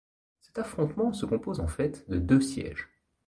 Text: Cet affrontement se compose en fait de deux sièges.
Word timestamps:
Cet 0.39 0.57
affrontement 0.57 1.13
se 1.13 1.27
compose 1.27 1.59
en 1.59 1.67
fait 1.67 2.09
de 2.09 2.17
deux 2.17 2.41
sièges. 2.41 2.89